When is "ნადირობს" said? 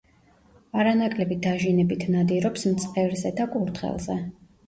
2.15-2.65